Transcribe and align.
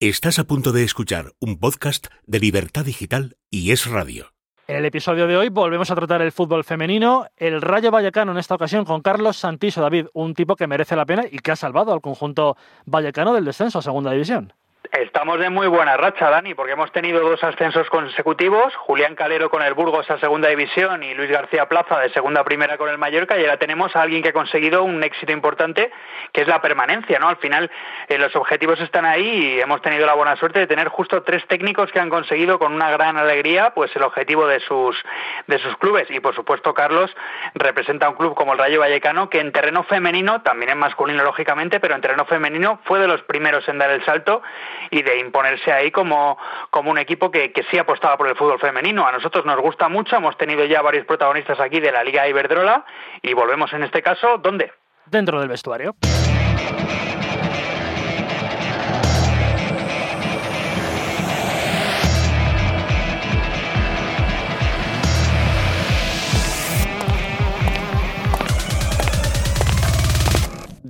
Estás 0.00 0.38
a 0.38 0.44
punto 0.44 0.70
de 0.70 0.84
escuchar 0.84 1.32
un 1.40 1.58
podcast 1.58 2.06
de 2.24 2.38
Libertad 2.38 2.84
Digital 2.84 3.36
y 3.50 3.72
Es 3.72 3.90
Radio. 3.90 4.32
En 4.68 4.76
el 4.76 4.84
episodio 4.84 5.26
de 5.26 5.36
hoy 5.36 5.48
volvemos 5.48 5.90
a 5.90 5.96
tratar 5.96 6.22
el 6.22 6.30
fútbol 6.30 6.62
femenino, 6.62 7.26
el 7.36 7.60
Rayo 7.60 7.90
Vallecano 7.90 8.30
en 8.30 8.38
esta 8.38 8.54
ocasión 8.54 8.84
con 8.84 9.02
Carlos 9.02 9.38
Santiso 9.38 9.80
David, 9.80 10.06
un 10.12 10.34
tipo 10.34 10.54
que 10.54 10.68
merece 10.68 10.94
la 10.94 11.04
pena 11.04 11.24
y 11.28 11.40
que 11.40 11.50
ha 11.50 11.56
salvado 11.56 11.92
al 11.92 12.00
conjunto 12.00 12.56
vallecano 12.86 13.34
del 13.34 13.44
descenso 13.44 13.80
a 13.80 13.82
Segunda 13.82 14.12
División. 14.12 14.52
Estamos 14.92 15.38
de 15.38 15.50
muy 15.50 15.66
buena 15.66 15.98
racha, 15.98 16.30
Dani, 16.30 16.54
porque 16.54 16.72
hemos 16.72 16.90
tenido 16.92 17.20
dos 17.20 17.44
ascensos 17.44 17.90
consecutivos, 17.90 18.74
Julián 18.76 19.14
Calero 19.14 19.50
con 19.50 19.62
el 19.62 19.74
Burgos 19.74 20.10
a 20.10 20.18
Segunda 20.18 20.48
División 20.48 21.02
y 21.02 21.14
Luis 21.14 21.30
García 21.30 21.68
Plaza 21.68 22.00
de 22.00 22.08
Segunda 22.08 22.42
Primera 22.42 22.78
con 22.78 22.88
el 22.88 22.96
Mallorca, 22.96 23.38
y 23.38 23.42
ahora 23.42 23.58
tenemos 23.58 23.94
a 23.94 24.00
alguien 24.00 24.22
que 24.22 24.30
ha 24.30 24.32
conseguido 24.32 24.82
un 24.84 25.04
éxito 25.04 25.30
importante, 25.30 25.90
que 26.32 26.40
es 26.40 26.48
la 26.48 26.62
permanencia, 26.62 27.18
¿no? 27.18 27.28
Al 27.28 27.36
final 27.36 27.70
eh, 28.08 28.16
los 28.16 28.34
objetivos 28.34 28.80
están 28.80 29.04
ahí 29.04 29.28
y 29.28 29.60
hemos 29.60 29.82
tenido 29.82 30.06
la 30.06 30.14
buena 30.14 30.36
suerte 30.36 30.60
de 30.60 30.66
tener 30.66 30.88
justo 30.88 31.22
tres 31.22 31.46
técnicos 31.48 31.92
que 31.92 32.00
han 32.00 32.08
conseguido 32.08 32.58
con 32.58 32.72
una 32.72 32.90
gran 32.90 33.18
alegría 33.18 33.74
pues 33.74 33.94
el 33.94 34.02
objetivo 34.02 34.46
de 34.46 34.60
sus 34.60 34.96
de 35.46 35.58
sus 35.58 35.76
clubes. 35.76 36.10
Y 36.10 36.20
por 36.20 36.34
supuesto 36.34 36.72
Carlos 36.72 37.14
representa 37.54 38.08
un 38.08 38.16
club 38.16 38.34
como 38.34 38.54
el 38.54 38.58
Rayo 38.58 38.80
Vallecano 38.80 39.28
que 39.28 39.40
en 39.40 39.52
terreno 39.52 39.82
femenino, 39.84 40.40
también 40.40 40.70
en 40.70 40.78
masculino 40.78 41.22
lógicamente, 41.24 41.78
pero 41.78 41.94
en 41.94 42.00
terreno 42.00 42.24
femenino 42.24 42.80
fue 42.84 42.98
de 42.98 43.06
los 43.06 43.20
primeros 43.22 43.68
en 43.68 43.76
dar 43.76 43.90
el 43.90 44.02
salto 44.06 44.42
y 44.90 45.02
de 45.02 45.18
imponerse 45.18 45.72
ahí 45.72 45.90
como, 45.90 46.38
como 46.70 46.90
un 46.90 46.98
equipo 46.98 47.30
que, 47.30 47.52
que 47.52 47.62
sí 47.64 47.78
apostaba 47.78 48.16
por 48.16 48.28
el 48.28 48.36
fútbol 48.36 48.58
femenino. 48.58 49.06
A 49.06 49.12
nosotros 49.12 49.44
nos 49.44 49.60
gusta 49.60 49.88
mucho, 49.88 50.16
hemos 50.16 50.36
tenido 50.36 50.64
ya 50.64 50.82
varios 50.82 51.06
protagonistas 51.06 51.60
aquí 51.60 51.80
de 51.80 51.92
la 51.92 52.04
Liga 52.04 52.28
Iberdrola 52.28 52.84
y 53.22 53.34
volvemos 53.34 53.72
en 53.72 53.84
este 53.84 54.02
caso, 54.02 54.38
¿dónde? 54.38 54.72
Dentro 55.06 55.40
del 55.40 55.48
vestuario. 55.48 55.94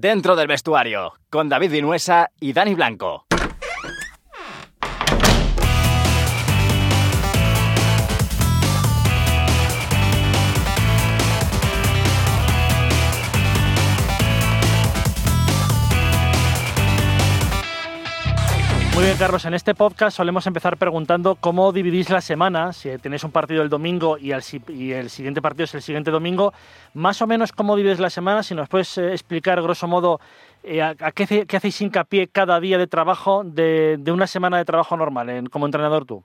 Dentro 0.01 0.37
del 0.37 0.47
vestuario, 0.47 1.15
con 1.29 1.49
David 1.49 1.73
Vinuesa 1.73 2.31
y 2.39 2.53
Dani 2.53 2.75
Blanco. 2.77 3.28
Muy 18.99 19.05
bien, 19.05 19.17
Carlos. 19.17 19.45
En 19.45 19.55
este 19.55 19.77
podcast 19.77 20.17
solemos 20.17 20.45
empezar 20.49 20.77
preguntando 20.77 21.37
cómo 21.37 21.71
dividís 21.71 22.11
la 22.11 22.21
semana, 22.21 22.73
si 22.73 22.99
tenéis 22.99 23.23
un 23.23 23.31
partido 23.31 23.63
el 23.63 23.69
domingo 23.69 24.19
y 24.19 24.33
el, 24.33 24.43
siguiente 24.43 25.41
partido 25.41 25.67
es 25.67 25.75
el 25.77 25.83
siguiente 25.83 26.11
domingo, 26.11 26.53
más 26.95 27.23
o 27.23 27.29
menos 27.29 27.53
cómo 27.53 27.77
divides 27.77 28.01
la 28.01 28.11
semana, 28.11 28.43
si 28.43 28.57
nos 28.57 28.69
puedes 28.69 28.99
eh, 28.99 29.13
explicar, 29.13 29.63
grosso 29.63 29.87
modo, 29.87 30.19
eh, 30.65 30.83
a, 30.83 30.97
qué, 31.13 31.47
hacéis 31.49 31.81
hincapié 31.81 32.27
cada 32.27 32.59
día 32.59 32.77
de 32.77 32.89
trabajo 32.89 33.45
de, 33.45 33.99
de 34.01 34.11
una 34.11 34.27
semana 34.27 34.59
de 34.59 34.65
trabajo 34.65 34.97
normal 34.97 35.31
en, 35.31 35.47
como 35.47 35.67
entrenador 35.67 36.05
tú. 36.05 36.25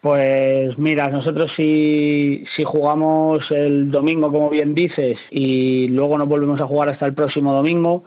Pues 0.00 0.78
mira, 0.78 1.08
nosotros 1.10 1.52
si, 1.58 2.42
si 2.56 2.64
jugamos 2.64 3.50
el 3.50 3.90
domingo, 3.90 4.32
como 4.32 4.48
bien 4.48 4.74
dices, 4.74 5.18
y 5.30 5.88
luego 5.88 6.16
nos 6.16 6.26
volvemos 6.26 6.58
a 6.58 6.66
jugar 6.66 6.88
hasta 6.88 7.04
el 7.04 7.12
próximo 7.12 7.52
domingo, 7.52 8.04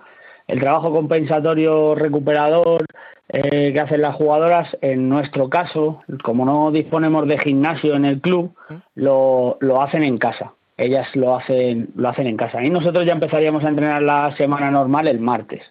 el 0.47 0.59
trabajo 0.59 0.91
compensatorio 0.91 1.93
recuperador 1.93 2.83
eh, 3.29 3.71
que 3.73 3.79
hacen 3.79 4.01
las 4.01 4.15
jugadoras, 4.15 4.77
en 4.81 5.09
nuestro 5.09 5.49
caso, 5.49 6.01
como 6.23 6.45
no 6.45 6.71
disponemos 6.71 7.27
de 7.27 7.39
gimnasio 7.39 7.95
en 7.95 8.05
el 8.05 8.21
club, 8.21 8.53
lo, 8.95 9.57
lo 9.61 9.81
hacen 9.81 10.03
en 10.03 10.17
casa. 10.17 10.53
Ellas 10.77 11.07
lo 11.15 11.35
hacen, 11.35 11.89
lo 11.95 12.09
hacen 12.09 12.27
en 12.27 12.37
casa. 12.37 12.63
Y 12.63 12.69
nosotros 12.69 13.05
ya 13.05 13.13
empezaríamos 13.13 13.63
a 13.63 13.69
entrenar 13.69 14.01
la 14.01 14.35
semana 14.35 14.71
normal 14.71 15.07
el 15.07 15.19
martes. 15.19 15.61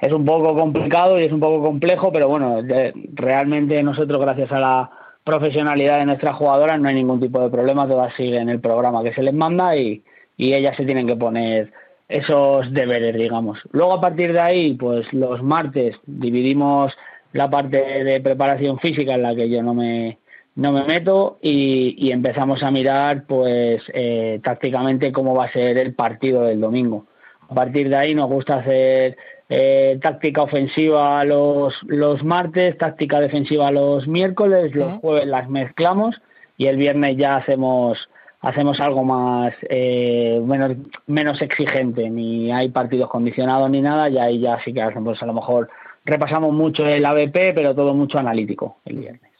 Es 0.00 0.12
un 0.12 0.24
poco 0.24 0.54
complicado 0.54 1.18
y 1.18 1.24
es 1.24 1.32
un 1.32 1.40
poco 1.40 1.62
complejo, 1.62 2.12
pero 2.12 2.28
bueno, 2.28 2.62
de, 2.62 2.92
realmente 3.14 3.82
nosotros, 3.82 4.20
gracias 4.20 4.52
a 4.52 4.60
la 4.60 4.90
profesionalidad 5.24 5.98
de 5.98 6.06
nuestras 6.06 6.36
jugadoras, 6.36 6.78
no 6.78 6.88
hay 6.88 6.94
ningún 6.94 7.18
tipo 7.18 7.40
de 7.40 7.50
problema, 7.50 7.88
todas 7.88 8.14
siguen 8.14 8.48
el 8.48 8.60
programa 8.60 9.02
que 9.02 9.14
se 9.14 9.22
les 9.22 9.34
manda 9.34 9.76
y, 9.76 10.04
y 10.36 10.52
ellas 10.52 10.76
se 10.76 10.84
tienen 10.84 11.06
que 11.06 11.16
poner 11.16 11.72
esos 12.08 12.72
deberes, 12.72 13.14
digamos. 13.14 13.58
Luego 13.72 13.94
a 13.94 14.00
partir 14.00 14.32
de 14.32 14.40
ahí, 14.40 14.74
pues 14.74 15.12
los 15.12 15.42
martes 15.42 15.96
dividimos 16.06 16.92
la 17.32 17.50
parte 17.50 18.04
de 18.04 18.20
preparación 18.20 18.78
física 18.78 19.14
en 19.14 19.22
la 19.22 19.34
que 19.34 19.48
yo 19.50 19.62
no 19.62 19.74
me 19.74 20.18
no 20.54 20.72
me 20.72 20.84
meto 20.84 21.38
y, 21.42 21.94
y 21.98 22.12
empezamos 22.12 22.62
a 22.62 22.70
mirar 22.70 23.24
pues 23.26 23.82
eh, 23.92 24.40
tácticamente 24.42 25.12
cómo 25.12 25.34
va 25.34 25.44
a 25.44 25.52
ser 25.52 25.76
el 25.76 25.94
partido 25.94 26.42
del 26.44 26.60
domingo. 26.60 27.04
A 27.48 27.54
partir 27.54 27.90
de 27.90 27.96
ahí 27.96 28.14
nos 28.14 28.28
gusta 28.28 28.56
hacer 28.56 29.16
eh, 29.50 29.98
táctica 30.00 30.42
ofensiva 30.42 31.24
los, 31.24 31.74
los 31.86 32.24
martes, 32.24 32.76
táctica 32.78 33.20
defensiva 33.20 33.70
los 33.70 34.08
miércoles, 34.08 34.74
los 34.74 34.98
jueves 35.00 35.26
las 35.26 35.48
mezclamos 35.48 36.20
y 36.56 36.66
el 36.66 36.78
viernes 36.78 37.18
ya 37.18 37.36
hacemos 37.36 38.08
hacemos 38.46 38.78
algo 38.80 39.02
más 39.02 39.52
eh, 39.68 40.40
menos, 40.44 40.76
menos 41.06 41.42
exigente, 41.42 42.08
ni 42.08 42.52
hay 42.52 42.68
partidos 42.68 43.10
condicionados 43.10 43.68
ni 43.68 43.80
nada, 43.80 44.08
y 44.08 44.18
ahí 44.18 44.38
ya 44.38 44.60
sí 44.64 44.72
que 44.72 44.82
pues 45.02 45.20
a 45.20 45.26
lo 45.26 45.34
mejor 45.34 45.68
repasamos 46.04 46.52
mucho 46.52 46.86
el 46.86 47.04
ABP, 47.04 47.52
pero 47.54 47.74
todo 47.74 47.92
mucho 47.92 48.18
analítico 48.18 48.78
el 48.84 48.98
viernes. 48.98 49.35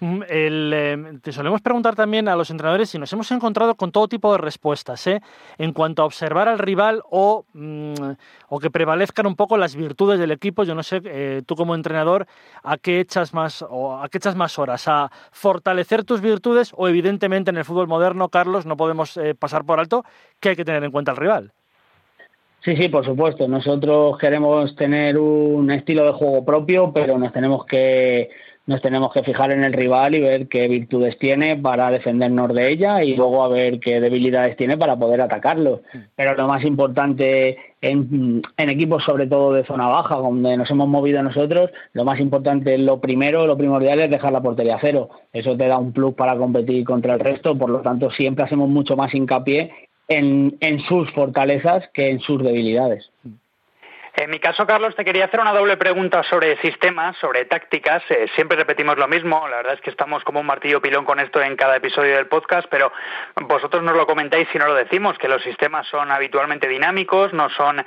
El, 0.00 0.72
eh, 0.72 1.18
te 1.22 1.32
solemos 1.32 1.60
preguntar 1.60 1.96
también 1.96 2.28
a 2.28 2.36
los 2.36 2.50
entrenadores 2.50 2.90
si 2.90 2.98
nos 2.98 3.12
hemos 3.12 3.30
encontrado 3.32 3.74
con 3.74 3.90
todo 3.90 4.06
tipo 4.06 4.30
de 4.30 4.38
respuestas 4.38 5.04
¿eh? 5.08 5.20
en 5.58 5.72
cuanto 5.72 6.02
a 6.02 6.04
observar 6.04 6.48
al 6.48 6.60
rival 6.60 7.02
o, 7.10 7.44
mm, 7.52 8.12
o, 8.48 8.60
que 8.60 8.70
prevalezcan 8.70 9.26
un 9.26 9.34
poco 9.34 9.56
las 9.56 9.74
virtudes 9.74 10.20
del 10.20 10.30
equipo. 10.30 10.62
Yo 10.62 10.76
no 10.76 10.84
sé, 10.84 11.00
eh, 11.04 11.42
tú 11.44 11.56
como 11.56 11.74
entrenador, 11.74 12.26
¿a 12.62 12.76
qué, 12.76 13.00
echas 13.00 13.34
más, 13.34 13.64
o 13.68 14.00
¿a 14.00 14.08
qué 14.08 14.18
echas 14.18 14.36
más 14.36 14.58
horas? 14.58 14.86
¿A 14.86 15.10
fortalecer 15.32 16.04
tus 16.04 16.20
virtudes 16.20 16.72
o 16.76 16.86
evidentemente 16.88 17.50
en 17.50 17.56
el 17.56 17.64
fútbol 17.64 17.88
moderno, 17.88 18.28
Carlos, 18.28 18.66
no 18.66 18.76
podemos 18.76 19.16
eh, 19.16 19.34
pasar 19.34 19.64
por 19.64 19.80
alto 19.80 20.04
que 20.38 20.50
hay 20.50 20.56
que 20.56 20.64
tener 20.64 20.84
en 20.84 20.92
cuenta 20.92 21.10
al 21.10 21.16
rival? 21.16 21.52
Sí, 22.60 22.76
sí, 22.76 22.88
por 22.88 23.04
supuesto. 23.04 23.48
Nosotros 23.48 24.16
queremos 24.18 24.76
tener 24.76 25.18
un 25.18 25.70
estilo 25.72 26.04
de 26.04 26.12
juego 26.12 26.44
propio, 26.44 26.92
pero 26.92 27.18
nos 27.18 27.32
tenemos 27.32 27.64
que 27.64 28.30
nos 28.68 28.82
tenemos 28.82 29.10
que 29.14 29.22
fijar 29.22 29.50
en 29.50 29.64
el 29.64 29.72
rival 29.72 30.14
y 30.14 30.20
ver 30.20 30.46
qué 30.46 30.68
virtudes 30.68 31.18
tiene 31.18 31.56
para 31.56 31.90
defendernos 31.90 32.54
de 32.54 32.70
ella 32.70 33.02
y 33.02 33.16
luego 33.16 33.42
a 33.42 33.48
ver 33.48 33.80
qué 33.80 33.98
debilidades 33.98 34.58
tiene 34.58 34.76
para 34.76 34.94
poder 34.94 35.22
atacarlo. 35.22 35.80
Pero 36.14 36.34
lo 36.34 36.46
más 36.46 36.62
importante 36.64 37.56
en, 37.80 38.42
en, 38.58 38.68
equipos, 38.68 39.04
sobre 39.04 39.26
todo 39.26 39.54
de 39.54 39.64
zona 39.64 39.86
baja, 39.86 40.16
donde 40.16 40.54
nos 40.58 40.70
hemos 40.70 40.86
movido 40.86 41.22
nosotros, 41.22 41.70
lo 41.94 42.04
más 42.04 42.20
importante, 42.20 42.76
lo 42.76 43.00
primero, 43.00 43.46
lo 43.46 43.56
primordial 43.56 44.00
es 44.00 44.10
dejar 44.10 44.32
la 44.32 44.42
portería 44.42 44.76
a 44.76 44.80
cero. 44.82 45.08
Eso 45.32 45.56
te 45.56 45.66
da 45.66 45.78
un 45.78 45.94
plus 45.94 46.12
para 46.12 46.36
competir 46.36 46.84
contra 46.84 47.14
el 47.14 47.20
resto, 47.20 47.56
por 47.56 47.70
lo 47.70 47.80
tanto 47.80 48.10
siempre 48.10 48.44
hacemos 48.44 48.68
mucho 48.68 48.96
más 48.96 49.14
hincapié 49.14 49.72
en, 50.08 50.58
en 50.60 50.80
sus 50.80 51.10
fortalezas 51.12 51.88
que 51.94 52.10
en 52.10 52.20
sus 52.20 52.42
debilidades. 52.42 53.10
En 54.14 54.30
mi 54.30 54.40
caso, 54.40 54.66
Carlos, 54.66 54.96
te 54.96 55.04
quería 55.04 55.26
hacer 55.26 55.40
una 55.40 55.52
doble 55.52 55.76
pregunta 55.76 56.22
sobre 56.24 56.56
sistemas, 56.60 57.16
sobre 57.18 57.44
tácticas. 57.44 58.02
Eh, 58.10 58.26
siempre 58.34 58.56
repetimos 58.56 58.96
lo 58.98 59.06
mismo. 59.06 59.46
La 59.48 59.58
verdad 59.58 59.74
es 59.74 59.80
que 59.80 59.90
estamos 59.90 60.24
como 60.24 60.40
un 60.40 60.46
martillo 60.46 60.80
pilón 60.80 61.04
con 61.04 61.20
esto 61.20 61.40
en 61.40 61.56
cada 61.56 61.76
episodio 61.76 62.16
del 62.16 62.26
podcast, 62.26 62.66
pero 62.70 62.92
vosotros 63.36 63.82
nos 63.82 63.96
lo 63.96 64.06
comentáis 64.06 64.48
si 64.52 64.58
no 64.58 64.66
lo 64.66 64.74
decimos, 64.74 65.18
que 65.18 65.28
los 65.28 65.42
sistemas 65.42 65.86
son 65.88 66.10
habitualmente 66.10 66.68
dinámicos, 66.68 67.32
no 67.32 67.48
son 67.50 67.84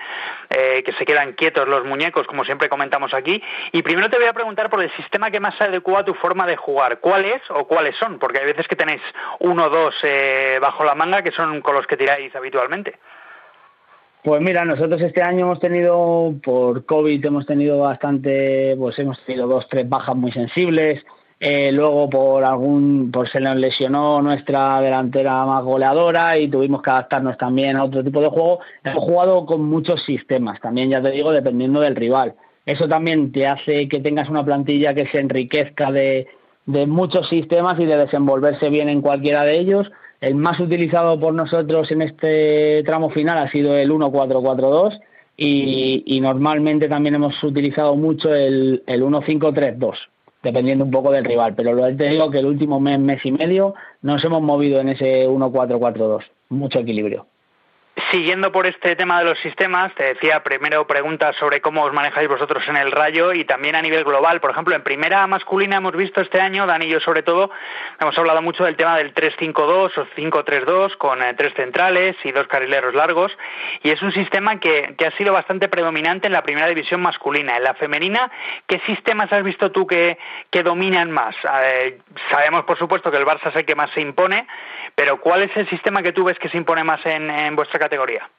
eh, 0.50 0.84
que 0.84 0.94
se 0.94 1.06
quedan 1.06 1.34
quietos 1.34 1.68
los 1.68 1.86
muñecos, 1.86 2.28
como 2.28 2.46
siempre 2.46 2.70
comentamos 2.70 3.14
aquí. 3.14 3.44
Y 3.72 3.82
primero 3.82 4.10
te 4.10 4.18
voy 4.18 4.28
a 4.28 4.34
preguntar 4.34 4.70
por 4.70 4.82
el 4.82 4.92
sistema 4.96 5.32
que 5.32 5.40
más 5.40 5.56
se 5.56 5.66
adecua 5.66 6.02
a 6.02 6.06
tu 6.06 6.14
forma 6.14 6.46
de 6.46 6.56
jugar. 6.56 7.00
¿Cuál 7.00 7.26
es 7.26 7.42
o 7.50 7.68
cuáles 7.68 7.96
son? 7.98 8.20
Porque 8.20 8.40
hay 8.40 8.46
veces 8.46 8.68
que 8.68 8.76
tenéis 8.76 9.02
uno 9.40 9.66
o 9.66 9.70
dos 9.70 9.96
eh, 10.04 10.60
bajo 10.62 10.84
la 10.84 10.96
manga 10.96 11.22
que 11.22 11.32
son 11.32 11.62
con 11.62 11.76
los 11.76 11.88
que 11.88 11.98
tiráis 11.98 12.36
habitualmente. 12.36 13.00
Pues 14.24 14.40
mira, 14.40 14.66
nosotros 14.66 15.02
este 15.02 15.24
año 15.24 15.46
hemos 15.46 15.60
tenido, 15.60 16.34
por 16.44 16.86
COVID, 16.86 17.26
hemos 17.26 17.48
tenido 17.48 17.80
bastante, 17.80 18.76
pues 18.78 19.00
hemos 19.00 19.20
tenido 19.26 19.48
dos, 19.48 19.68
tres 19.68 19.90
bajas 19.90 20.16
muy 20.16 20.32
sensibles. 20.32 21.04
Eh, 21.40 21.72
luego 21.72 22.08
por 22.08 22.44
algún, 22.44 23.10
pues 23.12 23.32
se 23.32 23.40
nos 23.40 23.56
lesionó 23.56 24.22
nuestra 24.22 24.80
delantera 24.80 25.44
más 25.46 25.64
goleadora 25.64 26.38
y 26.38 26.48
tuvimos 26.48 26.84
que 26.84 26.92
adaptarnos 26.92 27.36
también 27.40 27.78
a 27.78 27.84
otro 27.84 28.04
tipo 28.04 28.22
de 28.22 28.28
juego. 28.28 28.60
Hemos 28.84 29.04
jugado 29.04 29.46
con 29.48 29.64
muchos 29.64 30.04
sistemas, 30.04 30.60
también 30.62 30.92
ya 30.92 31.02
te 31.02 31.10
digo, 31.10 31.32
dependiendo 31.32 31.82
del 31.82 31.96
rival. 31.96 32.36
Eso 32.68 32.88
también 32.88 33.32
te 33.32 33.48
hace 33.48 33.90
que 33.90 34.02
tengas 34.02 34.30
una 34.30 34.46
plantilla 34.46 34.94
que 34.94 35.08
se 35.08 35.20
enriquezca 35.20 35.92
de, 35.92 36.28
de 36.68 36.86
muchos 36.86 37.28
sistemas 37.28 37.80
y 37.80 37.86
de 37.86 37.98
desenvolverse 37.98 38.70
bien 38.70 38.88
en 38.88 39.02
cualquiera 39.02 39.44
de 39.44 39.58
ellos 39.58 39.92
el 40.22 40.36
más 40.36 40.60
utilizado 40.60 41.20
por 41.20 41.34
nosotros 41.34 41.92
en 41.92 42.04
este 42.04 42.84
tramo 42.86 43.10
final 43.10 43.40
ha 43.40 43.52
sido 43.52 43.76
el 43.76 43.92
1-4-4-2 43.92 45.00
y, 45.36 46.20
normalmente 46.22 46.88
también 46.88 47.16
hemos 47.16 47.44
utilizado 47.44 47.96
mucho 47.96 48.34
el, 48.34 48.84
el 48.86 49.04
1-5-3-2, 49.04 49.96
dependiendo 50.44 50.86
un 50.86 50.92
poco 50.92 51.12
del 51.12 51.26
rival. 51.26 51.56
Pero 51.56 51.74
lo 51.74 51.96
te 51.96 52.10
digo 52.10 52.30
que 52.30 52.38
el 52.38 52.46
último 52.46 52.80
mes, 52.80 53.00
mes 53.00 53.26
y 53.26 53.32
medio 53.32 53.74
nos 54.04 54.24
hemos 54.24 54.44
movido 54.44 54.80
en 54.80 54.90
ese 54.90 55.28
1-4-4-2, 55.28 56.22
mucho 56.50 56.80
equilibrio. 56.80 57.26
Siguiendo 58.10 58.54
por 58.54 58.68
este 58.68 58.96
tema 58.96 59.20
de 59.20 59.26
los 59.26 59.40
sistemas, 59.40 59.94
te 59.96 60.04
decía 60.04 60.44
primero 60.44 60.88
preguntas 60.88 61.36
sobre 61.36 61.60
cómo 61.60 61.84
os 61.84 61.92
manejáis 61.92 62.30
vosotros 62.30 62.66
en 62.70 62.78
el 62.78 62.90
rayo 62.90 63.34
y 63.34 63.44
también 63.44 63.76
a 63.76 63.82
nivel 63.82 64.06
global. 64.06 64.40
Por 64.40 64.52
ejemplo, 64.52 64.74
en 64.74 64.82
primera 64.82 65.28
masculina 65.28 65.76
hemos 65.76 65.98
visto 65.98 66.22
este 66.22 66.40
año, 66.40 66.66
Dani 66.66 66.86
y 66.86 66.90
yo 66.90 67.02
sobre 67.02 67.22
todo, 67.22 67.52
hemos 68.00 68.18
hablado 68.18 68.42
mucho 68.42 68.64
del 68.64 68.78
tema 68.78 68.96
del 68.96 69.14
3-5-2 69.14 69.98
o 69.98 70.06
5-3-2 70.16 70.96
con 70.98 71.22
eh, 71.22 71.34
tres 71.34 71.54
centrales 71.54 72.16
y 72.24 72.32
dos 72.32 72.48
carrileros 72.48 72.94
largos. 72.96 73.38
Y 73.84 73.90
es 73.90 74.02
un 74.02 74.14
sistema 74.14 74.58
que, 74.58 74.96
ha 75.06 75.18
sido 75.18 75.34
bastante 75.34 75.68
predominante 75.68 76.28
en 76.28 76.34
la 76.34 76.44
primera 76.44 76.68
división 76.68 77.02
masculina. 77.02 77.58
En 77.58 77.64
la 77.64 77.74
femenina, 77.74 78.32
¿qué 78.68 78.80
sistemas 78.86 79.34
has 79.34 79.44
visto 79.44 79.72
tú 79.72 79.86
que, 79.86 80.18
que 80.50 80.64
dominan 80.64 81.12
más? 81.12 81.36
Sabemos, 82.30 82.64
por 82.64 82.78
supuesto, 82.78 83.12
que 83.12 83.18
el 83.18 83.26
Barça 83.26 83.50
es 83.50 83.56
el 83.58 83.66
que 83.66 83.76
más 83.76 83.92
se 83.92 84.00
impone, 84.00 84.48
pero 84.96 85.20
¿cuál 85.20 85.44
es 85.44 85.58
el 85.58 85.70
sistema 85.70 86.02
que 86.02 86.14
tú 86.14 86.24
ves 86.24 86.40
que 86.40 86.48
se 86.48 86.58
impone 86.58 86.86
más 86.86 87.06
en, 87.06 87.30
en 87.30 87.56
vuestra 87.56 87.81
categoría? 87.82 88.30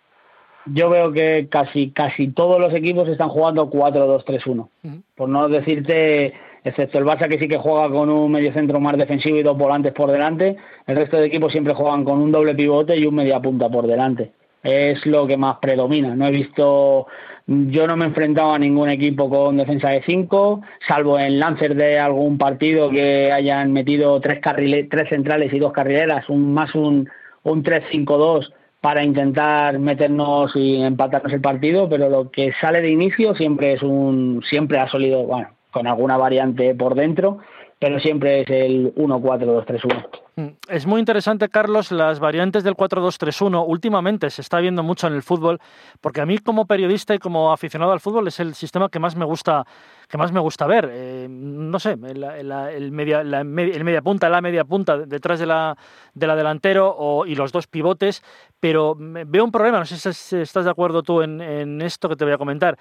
Yo 0.66 0.90
veo 0.90 1.12
que 1.12 1.48
casi 1.50 1.90
casi 1.90 2.28
todos 2.28 2.60
los 2.60 2.72
equipos 2.72 3.08
están 3.08 3.28
jugando 3.28 3.68
4-2-3-1. 3.68 4.68
Por 5.16 5.28
no 5.28 5.48
decirte, 5.48 6.34
excepto 6.62 6.98
el 6.98 7.04
Barça 7.04 7.28
que 7.28 7.38
sí 7.38 7.48
que 7.48 7.58
juega 7.58 7.90
con 7.90 8.08
un 8.08 8.30
mediocentro 8.30 8.78
más 8.78 8.96
defensivo 8.96 9.36
y 9.38 9.42
dos 9.42 9.58
volantes 9.58 9.92
por 9.92 10.10
delante, 10.10 10.56
el 10.86 10.96
resto 10.96 11.16
de 11.16 11.26
equipos 11.26 11.50
siempre 11.50 11.74
juegan 11.74 12.04
con 12.04 12.20
un 12.20 12.30
doble 12.30 12.54
pivote 12.54 12.96
y 12.96 13.06
un 13.06 13.16
media 13.16 13.40
punta 13.40 13.68
por 13.68 13.86
delante. 13.86 14.32
Es 14.62 15.04
lo 15.04 15.26
que 15.26 15.36
más 15.36 15.56
predomina. 15.56 16.14
No 16.14 16.26
he 16.26 16.30
visto, 16.30 17.08
yo 17.48 17.86
no 17.88 17.96
me 17.96 18.04
he 18.04 18.08
enfrentado 18.08 18.52
a 18.52 18.58
ningún 18.60 18.88
equipo 18.88 19.28
con 19.28 19.56
defensa 19.56 19.88
de 19.88 20.02
5, 20.02 20.62
salvo 20.86 21.18
en 21.18 21.40
Lancer 21.40 21.74
de 21.74 21.98
algún 21.98 22.38
partido 22.38 22.88
que 22.88 23.32
hayan 23.32 23.72
metido 23.72 24.20
tres, 24.20 24.38
carrile, 24.38 24.84
tres 24.84 25.08
centrales 25.08 25.52
y 25.52 25.58
dos 25.58 25.72
carrileras, 25.72 26.28
un, 26.28 26.54
más 26.54 26.72
un, 26.76 27.10
un 27.42 27.64
3-5-2 27.64 28.52
para 28.82 29.04
intentar 29.04 29.78
meternos 29.78 30.50
y 30.56 30.82
empatarnos 30.82 31.32
el 31.32 31.40
partido, 31.40 31.88
pero 31.88 32.10
lo 32.10 32.32
que 32.32 32.52
sale 32.60 32.82
de 32.82 32.90
inicio 32.90 33.32
siempre 33.36 33.74
es 33.74 33.82
un 33.82 34.42
siempre 34.50 34.80
ha 34.80 34.88
solido, 34.88 35.22
bueno, 35.22 35.50
con 35.72 35.86
alguna 35.86 36.16
variante 36.16 36.74
por 36.74 36.94
dentro, 36.94 37.38
pero 37.82 37.98
siempre 37.98 38.42
es 38.42 38.50
el 38.50 38.94
1-4-2-3-1. 38.94 40.06
Mm, 40.36 40.46
es 40.68 40.86
muy 40.86 41.00
interesante, 41.00 41.48
Carlos, 41.48 41.90
las 41.90 42.20
variantes 42.20 42.62
del 42.62 42.74
4-2-3-1. 42.74 43.64
Últimamente 43.66 44.30
se 44.30 44.40
está 44.40 44.60
viendo 44.60 44.84
mucho 44.84 45.08
en 45.08 45.14
el 45.14 45.22
fútbol, 45.24 45.58
porque 46.00 46.20
a 46.20 46.26
mí 46.26 46.38
como 46.38 46.66
periodista 46.66 47.12
y 47.12 47.18
como 47.18 47.52
aficionado 47.52 47.90
al 47.90 47.98
fútbol 47.98 48.28
es 48.28 48.38
el 48.38 48.54
sistema 48.54 48.88
que 48.88 49.00
más 49.00 49.16
me 49.16 49.24
gusta, 49.24 49.66
que 50.08 50.16
más 50.16 50.30
me 50.30 50.38
gusta 50.38 50.68
ver. 50.68 50.88
Eh, 50.92 51.26
no 51.28 51.80
sé, 51.80 51.92
el, 51.92 52.92
media, 52.92 53.20
el 53.22 53.44
media 53.44 54.00
punta, 54.00 54.28
la 54.28 54.40
media 54.40 54.64
punta 54.64 54.98
detrás 54.98 55.40
de 55.40 55.46
la, 55.46 55.76
de 56.14 56.26
la 56.28 56.36
delantero 56.36 57.24
y 57.26 57.34
los 57.34 57.50
dos 57.50 57.66
pivotes, 57.66 58.22
pero 58.60 58.94
veo 58.96 59.44
un 59.44 59.50
problema, 59.50 59.80
no 59.80 59.86
sé 59.86 60.12
si 60.12 60.36
estás 60.36 60.64
de 60.64 60.70
acuerdo 60.70 61.02
tú 61.02 61.20
en, 61.20 61.40
en 61.40 61.82
esto 61.82 62.08
que 62.08 62.14
te 62.14 62.24
voy 62.24 62.32
a 62.32 62.38
comentar 62.38 62.78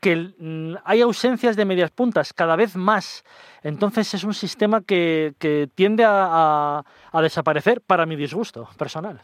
que 0.00 0.32
mm, 0.38 0.76
hay 0.84 1.02
ausencias 1.02 1.56
de 1.56 1.64
medias 1.64 1.90
puntas 1.90 2.32
cada 2.32 2.56
vez 2.56 2.74
más. 2.74 3.24
Entonces 3.62 4.12
es 4.14 4.24
un 4.24 4.34
sistema 4.34 4.80
que, 4.80 5.34
tiende 5.74 6.04
a, 6.06 6.82
desaparecer 7.22 7.80
para 7.82 8.06
mi 8.06 8.16
disgusto 8.16 8.68
personal. 8.78 9.20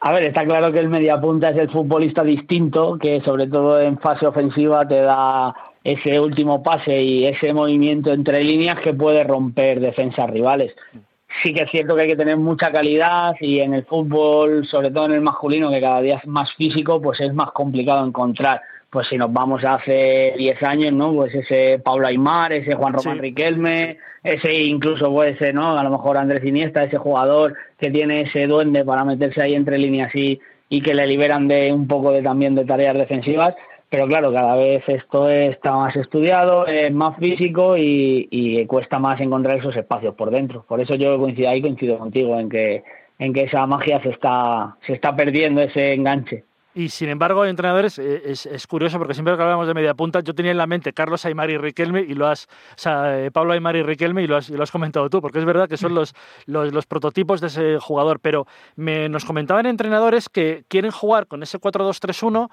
A 0.00 0.12
ver, 0.12 0.24
está 0.24 0.44
claro 0.46 0.72
que 0.72 0.78
el 0.78 0.88
mediapunta 0.88 1.50
es 1.50 1.58
el 1.58 1.70
futbolista 1.70 2.24
distinto, 2.24 2.96
que 2.98 3.20
sobre 3.20 3.46
todo 3.46 3.78
en 3.80 3.98
fase 3.98 4.26
ofensiva 4.26 4.88
te 4.88 5.02
da 5.02 5.54
ese 5.84 6.18
último 6.18 6.62
pase 6.62 7.02
y 7.02 7.26
ese 7.26 7.52
movimiento 7.52 8.10
entre 8.10 8.42
líneas 8.42 8.80
que 8.80 8.94
puede 8.94 9.24
romper 9.24 9.78
defensas 9.78 10.30
rivales. 10.30 10.74
Sí 11.42 11.52
que 11.52 11.64
es 11.64 11.70
cierto 11.70 11.94
que 11.94 12.02
hay 12.02 12.08
que 12.08 12.16
tener 12.16 12.38
mucha 12.38 12.72
calidad 12.72 13.34
y 13.40 13.60
en 13.60 13.74
el 13.74 13.84
fútbol, 13.84 14.66
sobre 14.66 14.90
todo 14.90 15.04
en 15.04 15.12
el 15.12 15.20
masculino, 15.20 15.70
que 15.70 15.80
cada 15.80 16.00
día 16.00 16.16
es 16.16 16.26
más 16.26 16.50
físico, 16.54 17.00
pues 17.00 17.20
es 17.20 17.34
más 17.34 17.50
complicado 17.52 18.06
encontrar 18.06 18.62
pues 18.90 19.06
si 19.08 19.16
nos 19.16 19.32
vamos 19.32 19.64
a 19.64 19.74
hace 19.74 20.34
10 20.36 20.62
años, 20.64 20.92
¿no? 20.92 21.14
Pues 21.14 21.34
ese 21.34 21.80
Pablo 21.82 22.08
Aymar, 22.08 22.52
ese 22.52 22.74
Juan 22.74 22.92
Román 22.92 23.18
Riquelme, 23.18 23.98
ese 24.24 24.52
incluso 24.52 25.10
puede 25.12 25.38
ser, 25.38 25.54
¿no? 25.54 25.78
A 25.78 25.84
lo 25.84 25.90
mejor 25.90 26.16
Andrés 26.16 26.44
Iniesta, 26.44 26.82
ese 26.82 26.98
jugador 26.98 27.54
que 27.78 27.90
tiene 27.90 28.22
ese 28.22 28.46
duende 28.48 28.84
para 28.84 29.04
meterse 29.04 29.42
ahí 29.42 29.54
entre 29.54 29.78
líneas 29.78 30.14
y, 30.14 30.40
y 30.68 30.82
que 30.82 30.94
le 30.94 31.06
liberan 31.06 31.46
de 31.46 31.72
un 31.72 31.86
poco 31.86 32.10
de 32.10 32.22
también 32.22 32.56
de 32.56 32.64
tareas 32.64 32.96
defensivas. 32.96 33.54
Pero 33.88 34.06
claro, 34.06 34.32
cada 34.32 34.54
vez 34.54 34.84
esto 34.88 35.28
está 35.28 35.72
más 35.72 35.96
estudiado, 35.96 36.66
es 36.66 36.92
más 36.92 37.16
físico 37.16 37.76
y, 37.76 38.28
y 38.30 38.64
cuesta 38.66 38.98
más 38.98 39.20
encontrar 39.20 39.58
esos 39.58 39.76
espacios 39.76 40.14
por 40.14 40.30
dentro. 40.30 40.64
Por 40.68 40.80
eso 40.80 40.94
yo 40.94 41.18
coincido 41.18 41.50
ahí, 41.50 41.60
coincido 41.60 41.98
contigo 41.98 42.38
en 42.38 42.48
que 42.48 42.84
en 43.18 43.34
que 43.34 43.42
esa 43.42 43.66
magia 43.66 44.00
se 44.02 44.10
está 44.10 44.76
se 44.86 44.94
está 44.94 45.14
perdiendo 45.14 45.60
ese 45.60 45.94
enganche. 45.94 46.44
Y 46.72 46.90
sin 46.90 47.08
embargo, 47.08 47.42
hay 47.42 47.50
entrenadores, 47.50 47.98
eh, 47.98 48.22
es, 48.24 48.66
curioso 48.68 48.98
porque 48.98 49.14
siempre 49.14 49.36
que 49.36 49.42
hablamos 49.42 49.66
de 49.66 49.74
media 49.74 49.94
punta, 49.94 50.20
yo 50.20 50.34
tenía 50.36 50.52
en 50.52 50.58
la 50.58 50.68
mente 50.68 50.92
Carlos 50.92 51.24
Aymar 51.24 51.50
y 51.50 51.58
Riquelme, 51.58 52.02
y 52.02 52.14
lo 52.14 52.28
has, 52.28 52.44
o 52.44 52.48
sea, 52.76 53.18
eh, 53.18 53.32
Pablo 53.32 53.54
Aymar 53.54 53.74
y 53.74 53.82
Riquelme, 53.82 54.22
y 54.22 54.28
lo, 54.28 54.36
has, 54.36 54.50
lo 54.50 54.62
has 54.62 54.70
comentado 54.70 55.10
tú, 55.10 55.20
porque 55.20 55.40
es 55.40 55.44
verdad 55.44 55.68
que 55.68 55.76
son 55.76 55.94
los, 55.96 56.14
los, 56.46 56.86
prototipos 56.86 57.40
de 57.40 57.48
ese 57.48 57.78
jugador. 57.80 58.20
Pero 58.20 58.46
me, 58.76 59.08
nos 59.08 59.24
comentaban 59.24 59.66
entrenadores 59.66 60.28
que 60.28 60.64
quieren 60.68 60.92
jugar 60.92 61.26
con 61.26 61.42
ese 61.42 61.58
4-2-3-1, 61.58 62.48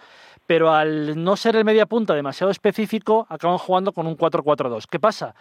pero 0.48 0.74
al 0.74 1.24
no 1.24 1.36
ser 1.36 1.56
el 1.56 1.64
media 1.64 1.86
punta 1.86 2.16
demasiado 2.16 2.50
específico, 2.50 3.28
acaban 3.30 3.60
jugando 3.60 3.92
con 3.92 4.08
un 4.08 4.18
4-4-2. 4.18 4.86
¿Qué 4.90 5.00
pasa? 5.00 5.36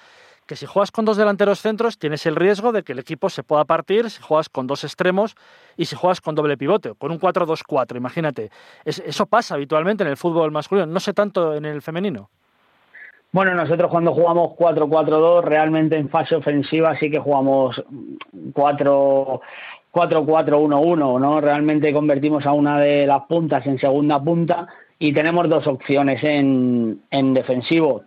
Que 0.47 0.57
si 0.57 0.67
juegas 0.67 0.91
con 0.91 1.05
dos 1.05 1.17
delanteros 1.17 1.61
centros 1.61 1.99
tienes 1.99 2.25
el 2.27 2.37
riesgo 2.37 2.73
de 2.73 2.83
que 2.83 2.93
el 2.93 2.99
equipo 2.99 3.29
se 3.29 3.43
pueda 3.43 3.65
partir 3.65 4.11
si 4.11 4.23
juegas 4.23 4.49
con 4.49 4.67
dos 4.67 4.85
extremos 4.85 5.35
y 5.77 5.87
si 5.87 5.97
juegas 5.97 6.21
con 6.21 6.35
doble 6.35 6.57
pivote, 6.57 6.95
con 6.95 7.11
un 7.11 7.21
4-2-4, 7.21 7.97
imagínate. 7.97 8.51
eso 8.85 9.27
pasa 9.27 9.55
habitualmente 9.55 10.05
en 10.05 10.11
el 10.11 10.17
fútbol 10.17 10.51
masculino, 10.53 10.87
no 10.87 11.01
sé 11.01 11.13
tanto 11.13 11.55
en 11.55 11.65
el 11.65 11.83
femenino. 11.83 12.31
Bueno, 13.33 13.55
nosotros 13.55 13.91
cuando 13.91 14.15
jugamos 14.15 14.53
4-4-2, 14.57 15.43
realmente 15.43 15.97
en 15.97 16.09
fase 16.09 16.37
ofensiva 16.37 16.97
sí 16.99 17.11
que 17.11 17.19
jugamos 17.19 17.83
4 18.55 19.41
4-4-1-1, 19.93 21.21
¿no? 21.21 21.41
Realmente 21.41 21.91
convertimos 21.91 22.45
a 22.45 22.53
una 22.53 22.79
de 22.79 23.07
las 23.07 23.23
puntas 23.23 23.67
en 23.67 23.79
segunda 23.79 24.23
punta 24.23 24.69
y 24.99 25.15
tenemos 25.15 25.49
dos 25.49 25.67
opciones 25.67 26.23
en, 26.23 27.01
en 27.11 27.33
defensivo 27.33 28.03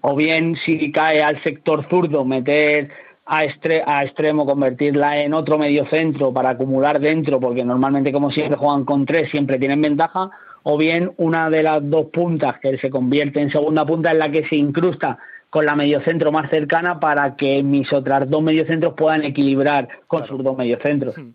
o 0.00 0.14
bien 0.16 0.56
si 0.64 0.90
cae 0.92 1.22
al 1.22 1.42
sector 1.42 1.88
zurdo, 1.88 2.24
meter 2.24 2.90
a, 3.26 3.40
a 3.40 4.04
extremo, 4.04 4.46
convertirla 4.46 5.22
en 5.22 5.34
otro 5.34 5.58
medio 5.58 5.86
centro 5.86 6.32
para 6.32 6.50
acumular 6.50 7.00
dentro, 7.00 7.40
porque 7.40 7.64
normalmente 7.64 8.12
como 8.12 8.30
siempre 8.30 8.56
juegan 8.56 8.84
con 8.84 9.04
tres, 9.04 9.30
siempre 9.30 9.58
tienen 9.58 9.82
ventaja, 9.82 10.30
o 10.62 10.76
bien 10.76 11.12
una 11.16 11.48
de 11.50 11.62
las 11.62 11.88
dos 11.88 12.06
puntas 12.06 12.58
que 12.60 12.78
se 12.78 12.90
convierte 12.90 13.40
en 13.40 13.50
segunda 13.50 13.84
punta 13.84 14.10
en 14.10 14.18
la 14.18 14.30
que 14.30 14.46
se 14.48 14.56
incrusta 14.56 15.18
con 15.50 15.64
la 15.64 15.76
mediocentro 15.76 16.32
más 16.32 16.50
cercana 16.50 16.98
para 17.00 17.36
que 17.36 17.62
mis 17.62 17.92
otras 17.92 18.28
dos 18.28 18.42
mediocentros 18.42 18.94
puedan 18.96 19.24
equilibrar 19.24 19.88
con 20.06 20.26
sus 20.26 20.42
dos 20.42 20.56
mediocentros. 20.56 21.16
Hmm. 21.16 21.30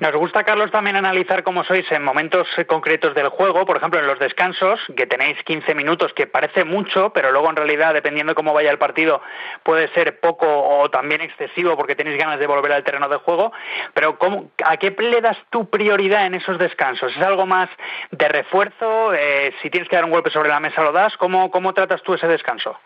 Nos 0.00 0.12
gusta, 0.16 0.42
Carlos, 0.42 0.72
también 0.72 0.96
analizar 0.96 1.44
cómo 1.44 1.62
sois 1.62 1.90
en 1.92 2.02
momentos 2.02 2.48
concretos 2.66 3.14
del 3.14 3.28
juego, 3.28 3.64
por 3.64 3.76
ejemplo, 3.76 4.00
en 4.00 4.08
los 4.08 4.18
descansos, 4.18 4.80
que 4.96 5.06
tenéis 5.06 5.40
15 5.44 5.72
minutos, 5.72 6.12
que 6.14 6.26
parece 6.26 6.64
mucho, 6.64 7.10
pero 7.10 7.30
luego 7.30 7.48
en 7.48 7.54
realidad, 7.54 7.94
dependiendo 7.94 8.32
de 8.32 8.34
cómo 8.34 8.52
vaya 8.52 8.72
el 8.72 8.78
partido, 8.78 9.22
puede 9.62 9.86
ser 9.94 10.18
poco 10.18 10.46
o 10.48 10.90
también 10.90 11.20
excesivo 11.20 11.76
porque 11.76 11.94
tenéis 11.94 12.18
ganas 12.18 12.40
de 12.40 12.46
volver 12.48 12.72
al 12.72 12.82
terreno 12.82 13.08
de 13.08 13.18
juego. 13.18 13.52
Pero 13.94 14.18
¿cómo, 14.18 14.50
¿a 14.64 14.76
qué 14.78 14.90
le 14.98 15.20
das 15.20 15.38
tu 15.50 15.70
prioridad 15.70 16.26
en 16.26 16.34
esos 16.34 16.58
descansos? 16.58 17.16
¿Es 17.16 17.22
algo 17.22 17.46
más 17.46 17.70
de 18.10 18.28
refuerzo? 18.28 19.14
Eh, 19.14 19.54
si 19.62 19.70
tienes 19.70 19.88
que 19.88 19.94
dar 19.94 20.04
un 20.04 20.10
golpe 20.10 20.30
sobre 20.30 20.48
la 20.48 20.58
mesa, 20.58 20.82
lo 20.82 20.90
das. 20.90 21.16
¿Cómo, 21.18 21.52
cómo 21.52 21.72
tratas 21.72 22.02
tú 22.02 22.14
ese 22.14 22.26
descanso? 22.26 22.76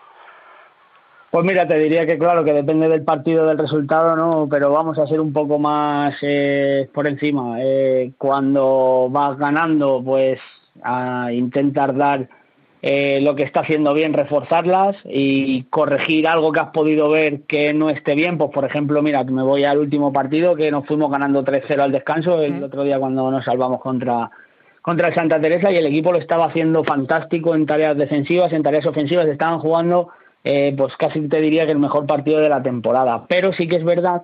Pues 1.31 1.45
mira, 1.45 1.69
te 1.69 1.79
diría 1.79 2.07
que 2.07 2.19
claro, 2.19 2.43
que 2.43 2.55
depende 2.55 2.89
del 2.89 3.03
partido, 3.03 3.47
del 3.47 3.59
resultado, 3.59 4.17
¿no? 4.17 4.49
Pero 4.51 4.73
vamos 4.73 4.99
a 4.99 5.07
ser 5.07 5.21
un 5.21 5.35
poco 5.35 5.59
más 5.59 6.15
eh, 6.23 6.89
por 6.95 7.07
encima. 7.07 7.59
Eh, 7.61 8.13
cuando 8.17 9.09
vas 9.11 9.37
ganando, 9.37 10.03
pues 10.03 10.41
a 10.83 11.31
intentar 11.33 11.95
dar 11.95 12.29
eh, 12.81 13.21
lo 13.21 13.35
que 13.35 13.43
está 13.43 13.61
haciendo 13.61 13.93
bien, 13.93 14.15
reforzarlas 14.15 14.97
y 15.05 15.65
corregir 15.65 16.27
algo 16.27 16.51
que 16.51 16.61
has 16.61 16.71
podido 16.71 17.11
ver 17.11 17.43
que 17.43 17.75
no 17.75 17.91
esté 17.91 18.15
bien. 18.15 18.39
Pues 18.39 18.51
por 18.51 18.65
ejemplo, 18.65 19.03
mira, 19.03 19.23
me 19.25 19.43
voy 19.43 19.65
al 19.65 19.79
último 19.79 20.15
partido 20.15 20.57
que 20.57 20.71
nos 20.71 20.87
fuimos 20.87 21.11
ganando 21.11 21.45
3-0 21.45 21.79
al 21.79 21.93
descanso 21.93 22.41
el 22.41 22.63
otro 22.65 22.85
día 22.85 22.99
cuando 22.99 23.31
nos 23.31 23.45
salvamos 23.45 23.83
contra 23.83 24.31
contra 24.81 25.15
Santa 25.15 25.39
Teresa 25.39 25.71
y 25.71 25.77
el 25.77 25.85
equipo 25.85 26.13
lo 26.13 26.19
estaba 26.19 26.47
haciendo 26.47 26.83
fantástico 26.85 27.55
en 27.55 27.67
tareas 27.67 27.99
defensivas, 27.99 28.51
en 28.55 28.63
tareas 28.63 28.87
ofensivas, 28.87 29.27
estaban 29.27 29.59
jugando 29.59 30.09
eh, 30.45 30.75
pues 30.77 30.97
casi 30.97 31.29
te 31.29 31.41
diría 31.41 31.67
que 31.67 31.73
el 31.73 31.79
mejor 31.79 32.07
partido 32.07 32.41
de 32.41 32.49
la 32.49 32.63
temporada. 32.63 33.25
Pero 33.29 33.53
sí 33.53 33.69
que 33.69 33.77
es 33.77 33.85
verdad 33.85 34.23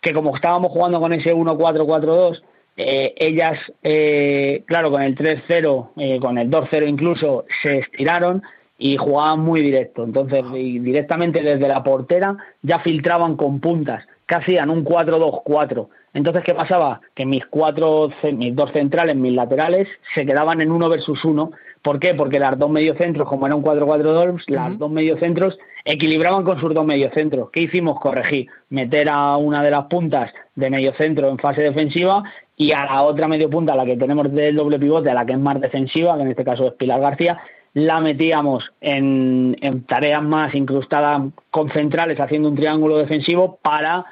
que 0.00 0.12
como 0.12 0.34
estábamos 0.34 0.72
jugando 0.72 1.00
con 1.00 1.12
ese 1.12 1.34
1-4-4-2, 1.34 2.42
eh, 2.76 3.14
ellas, 3.16 3.58
eh, 3.82 4.62
claro, 4.66 4.90
con 4.90 5.02
el 5.02 5.16
3-0, 5.16 5.90
eh, 5.96 6.20
con 6.20 6.36
el 6.38 6.50
2-0 6.50 6.86
incluso, 6.86 7.46
se 7.62 7.78
estiraron 7.78 8.42
y 8.78 8.96
jugaban 8.98 9.40
muy 9.40 9.62
directo. 9.62 10.04
Entonces, 10.04 10.44
directamente 10.52 11.42
desde 11.42 11.68
la 11.68 11.82
portera 11.82 12.36
ya 12.62 12.80
filtraban 12.80 13.36
con 13.36 13.60
puntas, 13.60 14.04
que 14.26 14.34
hacían 14.34 14.68
un 14.68 14.84
4-2-4. 14.84 15.88
Entonces, 16.12 16.44
¿qué 16.44 16.54
pasaba? 16.54 17.00
Que 17.14 17.26
mis 17.26 17.44
cuatro, 17.46 18.10
mis 18.32 18.54
dos 18.54 18.72
centrales, 18.72 19.16
mis 19.16 19.32
laterales, 19.32 19.88
se 20.14 20.24
quedaban 20.24 20.60
en 20.60 20.70
uno 20.70 20.88
versus 20.88 21.24
uno. 21.24 21.52
¿Por 21.82 22.00
qué? 22.00 22.14
Porque 22.14 22.38
las 22.38 22.58
dos 22.58 22.70
mediocentros, 22.70 23.28
como 23.28 23.46
era 23.46 23.54
un 23.54 23.62
4-4-2, 23.62 24.44
las 24.48 24.78
dos 24.78 24.90
mediocentros 24.90 25.58
equilibraban 25.84 26.44
con 26.44 26.60
sus 26.60 26.74
dos 26.74 26.84
mediocentros. 26.84 27.50
¿Qué 27.50 27.62
hicimos? 27.62 28.00
Corregir, 28.00 28.48
meter 28.70 29.08
a 29.08 29.36
una 29.36 29.62
de 29.62 29.70
las 29.70 29.86
puntas 29.86 30.32
de 30.54 30.70
mediocentro 30.70 31.28
en 31.28 31.38
fase 31.38 31.62
defensiva 31.62 32.24
y 32.56 32.72
a 32.72 32.84
la 32.84 33.02
otra 33.02 33.28
medio 33.28 33.48
punta, 33.48 33.76
la 33.76 33.84
que 33.84 33.96
tenemos 33.96 34.32
del 34.32 34.56
doble 34.56 34.78
pivote, 34.78 35.10
a 35.10 35.14
la 35.14 35.24
que 35.24 35.32
es 35.32 35.38
más 35.38 35.60
defensiva, 35.60 36.16
que 36.16 36.22
en 36.22 36.28
este 36.28 36.44
caso 36.44 36.66
es 36.66 36.72
Pilar 36.74 37.00
García, 37.00 37.38
la 37.74 38.00
metíamos 38.00 38.72
en, 38.80 39.56
en 39.60 39.84
tareas 39.84 40.22
más 40.22 40.54
incrustadas 40.54 41.22
con 41.50 41.70
centrales 41.70 42.18
haciendo 42.18 42.48
un 42.48 42.56
triángulo 42.56 42.96
defensivo 42.96 43.58
para 43.62 44.06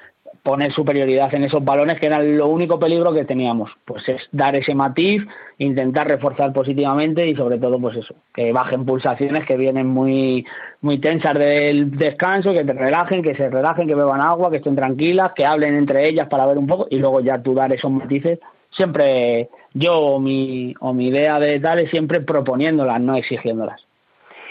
poner 0.45 0.73
superioridad 0.73 1.35
en 1.35 1.45
esos 1.45 1.65
balones 1.65 1.99
que 1.99 2.07
era 2.07 2.23
lo 2.23 2.49
único 2.49 2.79
peligro 2.79 3.15
que 3.15 3.25
teníamos. 3.25 3.71
Pues 3.87 4.07
es 4.11 4.21
dar 4.31 4.55
ese 4.55 4.75
matiz 4.75 5.23
intentar 5.57 6.07
reforzar 6.07 6.53
positivamente 6.53 7.27
y 7.27 7.35
sobre 7.35 7.59
todo 7.59 7.81
pues 7.81 7.97
eso 7.97 8.15
que 8.35 8.53
bajen 8.53 8.85
pulsaciones 8.85 9.47
que 9.47 9.57
vienen 9.57 9.87
muy 9.87 10.45
muy 10.83 10.99
tensas 10.99 11.35
del 11.35 11.97
descanso 11.97 12.53
que 12.53 12.65
te 12.65 12.75
relajen 12.75 13.23
que 13.23 13.35
se 13.35 13.49
relajen 13.49 13.89
que 13.89 13.95
beban 13.95 14.21
agua 14.21 14.51
que 14.51 14.59
estén 14.59 14.77
tranquilas 14.77 15.33
que 15.35 15.47
hablen 15.47 15.77
entre 15.77 16.09
ellas 16.09 16.29
para 16.29 16.45
ver 16.45 16.59
un 16.59 16.67
poco 16.67 16.89
y 16.91 16.99
luego 16.99 17.21
ya 17.21 17.43
tú 17.43 17.55
dar 17.55 17.73
esos 17.73 17.91
matices. 17.91 18.39
Siempre 18.71 19.49
yo 19.73 19.99
o 19.99 20.21
mi, 20.21 20.75
o 20.81 20.93
mi 20.93 21.07
idea 21.07 21.41
de 21.41 21.59
tal 21.59 21.79
es 21.79 21.91
siempre 21.91 22.21
proponiéndolas 22.21 23.01
no 23.01 23.17
exigiéndolas 23.17 23.87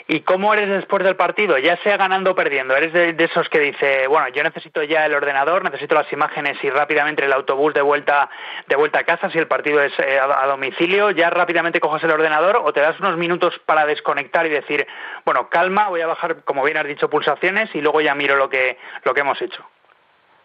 ¿Y 0.07 0.19
cómo 0.21 0.53
eres 0.53 0.69
después 0.69 1.01
del 1.03 1.15
partido? 1.15 1.57
Ya 1.57 1.77
sea 1.77 1.95
ganando 1.95 2.31
o 2.31 2.35
perdiendo. 2.35 2.75
¿Eres 2.75 2.91
de, 2.91 3.23
esos 3.23 3.47
que 3.47 3.59
dice, 3.59 4.07
bueno, 4.07 4.27
yo 4.29 4.43
necesito 4.43 4.83
ya 4.83 5.05
el 5.05 5.13
ordenador, 5.13 5.63
necesito 5.63 5.95
las 5.95 6.11
imágenes 6.11 6.57
y 6.61 6.69
rápidamente 6.69 7.23
el 7.23 7.31
autobús 7.31 7.73
de 7.73 7.81
vuelta, 7.81 8.29
de 8.67 8.75
vuelta 8.75 8.99
a 8.99 9.03
casa 9.05 9.29
si 9.29 9.37
el 9.37 9.47
partido 9.47 9.81
es 9.81 9.93
eh, 9.99 10.19
a, 10.19 10.45
domicilio? 10.45 11.11
¿Ya 11.11 11.29
rápidamente 11.29 11.79
coges 11.79 12.03
el 12.03 12.11
ordenador 12.11 12.61
o 12.63 12.73
te 12.73 12.81
das 12.81 12.99
unos 12.99 13.17
minutos 13.17 13.53
para 13.65 13.85
desconectar 13.85 14.45
y 14.45 14.49
decir, 14.49 14.85
bueno, 15.25 15.47
calma, 15.49 15.87
voy 15.87 16.01
a 16.01 16.07
bajar, 16.07 16.43
como 16.43 16.63
bien 16.63 16.77
has 16.77 16.87
dicho, 16.87 17.09
pulsaciones 17.09 17.73
y 17.73 17.79
luego 17.79 18.01
ya 18.01 18.13
miro 18.13 18.35
lo 18.35 18.49
que, 18.49 18.77
lo 19.05 19.13
que 19.13 19.21
hemos 19.21 19.41
hecho? 19.41 19.63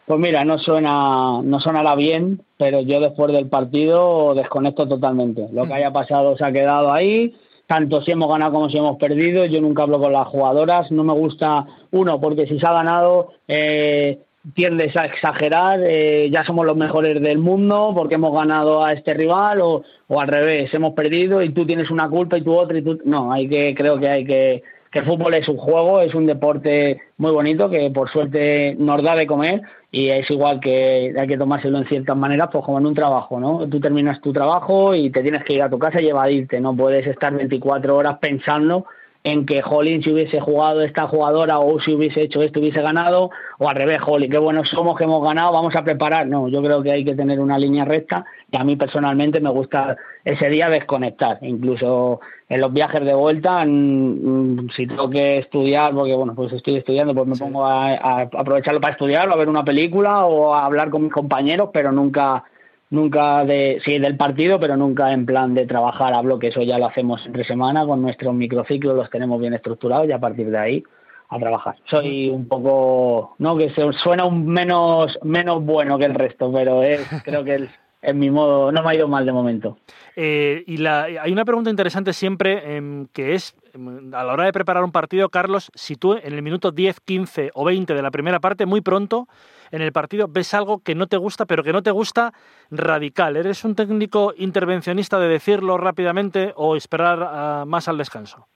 Pues 0.06 0.20
mira, 0.20 0.44
no 0.44 0.58
suena, 0.58 1.42
no 1.42 1.60
sonará 1.60 1.96
bien, 1.96 2.42
pero 2.56 2.80
yo 2.80 3.00
después 3.00 3.32
del 3.32 3.48
partido 3.48 4.34
desconecto 4.34 4.88
totalmente. 4.88 5.48
Lo 5.52 5.66
que 5.66 5.74
haya 5.74 5.92
pasado 5.92 6.36
se 6.36 6.44
ha 6.44 6.52
quedado 6.52 6.92
ahí 6.92 7.34
tanto 7.68 8.00
si 8.00 8.10
hemos 8.10 8.30
ganado 8.30 8.52
como 8.52 8.70
si 8.70 8.78
hemos 8.78 8.96
perdido. 8.96 9.44
Yo 9.44 9.60
nunca 9.60 9.82
hablo 9.82 10.00
con 10.00 10.12
las 10.12 10.26
jugadoras. 10.26 10.90
No 10.90 11.04
me 11.04 11.12
gusta, 11.12 11.66
uno, 11.92 12.18
porque 12.18 12.46
si 12.46 12.58
se 12.58 12.66
ha 12.66 12.72
ganado, 12.72 13.32
eh, 13.46 14.18
tiendes 14.54 14.96
a 14.96 15.04
exagerar. 15.04 15.80
Eh, 15.82 16.30
ya 16.32 16.44
somos 16.44 16.64
los 16.64 16.76
mejores 16.76 17.20
del 17.20 17.38
mundo 17.38 17.92
porque 17.94 18.14
hemos 18.14 18.32
ganado 18.34 18.82
a 18.82 18.94
este 18.94 19.12
rival, 19.12 19.60
o, 19.60 19.82
o 20.08 20.20
al 20.20 20.28
revés, 20.28 20.72
hemos 20.72 20.94
perdido 20.94 21.42
y 21.42 21.50
tú 21.50 21.66
tienes 21.66 21.90
una 21.90 22.08
culpa 22.08 22.38
y 22.38 22.42
tú 22.42 22.54
otra. 22.56 22.78
y 22.78 22.82
tú 22.82 22.98
No, 23.04 23.30
hay 23.30 23.46
que, 23.48 23.74
creo 23.76 23.98
que 23.98 24.08
hay 24.08 24.24
que. 24.24 24.62
Que 24.90 25.00
el 25.00 25.04
fútbol 25.04 25.34
es 25.34 25.48
un 25.48 25.56
juego, 25.56 26.00
es 26.00 26.14
un 26.14 26.26
deporte 26.26 27.00
muy 27.18 27.30
bonito 27.30 27.68
que 27.68 27.90
por 27.90 28.10
suerte 28.10 28.74
nos 28.78 29.02
da 29.02 29.14
de 29.16 29.26
comer 29.26 29.62
y 29.90 30.08
es 30.08 30.30
igual 30.30 30.60
que 30.60 31.14
hay 31.18 31.26
que 31.26 31.38
tomárselo 31.38 31.78
en 31.78 31.86
ciertas 31.86 32.16
maneras, 32.16 32.48
pues 32.52 32.64
como 32.64 32.78
en 32.78 32.86
un 32.86 32.94
trabajo, 32.94 33.40
¿no? 33.40 33.68
Tú 33.68 33.80
terminas 33.80 34.20
tu 34.20 34.32
trabajo 34.32 34.94
y 34.94 35.10
te 35.10 35.22
tienes 35.22 35.44
que 35.44 35.54
ir 35.54 35.62
a 35.62 35.70
tu 35.70 35.78
casa 35.78 36.00
y 36.00 36.08
evadirte, 36.08 36.60
no 36.60 36.76
puedes 36.76 37.06
estar 37.06 37.34
24 37.34 37.96
horas 37.96 38.18
pensando 38.18 38.86
en 39.24 39.46
que 39.46 39.62
Jolín 39.62 40.02
si 40.02 40.12
hubiese 40.12 40.40
jugado 40.40 40.82
esta 40.82 41.06
jugadora 41.08 41.58
o 41.58 41.80
si 41.80 41.94
hubiese 41.94 42.22
hecho 42.22 42.42
esto 42.42 42.60
hubiese 42.60 42.80
ganado 42.80 43.30
o 43.58 43.68
al 43.68 43.76
revés, 43.76 44.00
Jolín, 44.00 44.30
qué 44.30 44.38
buenos 44.38 44.68
somos 44.68 44.96
que 44.96 45.04
hemos 45.04 45.22
ganado, 45.22 45.52
vamos 45.52 45.74
a 45.74 45.84
preparar. 45.84 46.26
No, 46.26 46.48
yo 46.48 46.62
creo 46.62 46.82
que 46.82 46.92
hay 46.92 47.04
que 47.04 47.14
tener 47.14 47.40
una 47.40 47.58
línea 47.58 47.84
recta 47.84 48.24
y 48.50 48.56
a 48.56 48.64
mí 48.64 48.76
personalmente 48.76 49.40
me 49.40 49.50
gusta 49.50 49.96
ese 50.24 50.48
día 50.48 50.68
desconectar, 50.68 51.38
incluso 51.42 52.20
en 52.48 52.60
los 52.60 52.72
viajes 52.72 53.04
de 53.04 53.14
vuelta, 53.14 53.62
si 53.64 54.86
tengo 54.86 55.10
que 55.10 55.38
estudiar, 55.38 55.92
porque 55.92 56.14
bueno, 56.14 56.34
pues 56.34 56.52
estoy 56.52 56.76
estudiando, 56.76 57.14
pues 57.14 57.26
me 57.26 57.36
pongo 57.36 57.66
a, 57.66 58.22
aprovecharlo 58.22 58.80
para 58.80 58.92
estudiar 58.92 59.28
o 59.28 59.32
a 59.32 59.36
ver 59.36 59.48
una 59.48 59.64
película 59.64 60.24
o 60.24 60.54
a 60.54 60.64
hablar 60.64 60.88
con 60.88 61.04
mis 61.04 61.12
compañeros, 61.12 61.70
pero 61.72 61.92
nunca 61.92 62.44
nunca 62.90 63.44
de 63.44 63.80
sí 63.84 63.98
del 63.98 64.16
partido 64.16 64.58
pero 64.58 64.76
nunca 64.76 65.12
en 65.12 65.26
plan 65.26 65.54
de 65.54 65.66
trabajar 65.66 66.14
hablo 66.14 66.38
que 66.38 66.48
eso 66.48 66.62
ya 66.62 66.78
lo 66.78 66.86
hacemos 66.86 67.24
entre 67.26 67.44
semana 67.44 67.84
con 67.86 68.02
nuestros 68.02 68.34
microciclos 68.34 68.96
los 68.96 69.10
tenemos 69.10 69.40
bien 69.40 69.54
estructurados 69.54 70.08
y 70.08 70.12
a 70.12 70.18
partir 70.18 70.50
de 70.50 70.58
ahí 70.58 70.84
a 71.30 71.38
trabajar. 71.38 71.76
Soy 71.84 72.30
un 72.30 72.48
poco 72.48 73.34
no 73.38 73.56
que 73.56 73.70
se 73.70 73.92
suena 73.92 74.24
un 74.24 74.46
menos 74.46 75.18
menos 75.22 75.64
bueno 75.64 75.98
que 75.98 76.06
el 76.06 76.14
resto 76.14 76.50
pero 76.52 76.82
es, 76.82 77.06
creo 77.24 77.44
que 77.44 77.56
es, 77.56 77.70
es 78.00 78.14
mi 78.14 78.30
modo 78.30 78.72
no 78.72 78.82
me 78.82 78.90
ha 78.90 78.94
ido 78.94 79.08
mal 79.08 79.26
de 79.26 79.32
momento. 79.32 79.78
Eh, 80.16 80.64
y 80.66 80.78
la, 80.78 81.02
hay 81.04 81.30
una 81.30 81.44
pregunta 81.44 81.70
interesante 81.70 82.12
siempre 82.12 82.76
em, 82.76 83.06
que 83.12 83.34
es, 83.34 83.54
em, 83.74 84.12
a 84.14 84.24
la 84.24 84.32
hora 84.32 84.46
de 84.46 84.52
preparar 84.52 84.82
un 84.82 84.90
partido, 84.90 85.28
Carlos, 85.28 85.70
si 85.74 85.94
tú 85.94 86.14
en 86.14 86.32
el 86.32 86.42
minuto 86.42 86.72
10, 86.72 87.00
15 87.00 87.50
o 87.54 87.64
20 87.64 87.94
de 87.94 88.02
la 88.02 88.10
primera 88.10 88.40
parte, 88.40 88.66
muy 88.66 88.80
pronto 88.80 89.28
en 89.70 89.82
el 89.82 89.92
partido, 89.92 90.28
ves 90.28 90.54
algo 90.54 90.80
que 90.80 90.94
no 90.94 91.06
te 91.06 91.16
gusta, 91.16 91.46
pero 91.46 91.62
que 91.62 91.72
no 91.72 91.82
te 91.82 91.90
gusta 91.90 92.32
radical. 92.70 93.36
¿Eres 93.36 93.64
un 93.64 93.74
técnico 93.74 94.34
intervencionista 94.36 95.18
de 95.18 95.28
decirlo 95.28 95.78
rápidamente 95.78 96.52
o 96.56 96.76
esperar 96.76 97.18
ah, 97.22 97.64
más 97.66 97.88
al 97.88 97.98
descanso? 97.98 98.46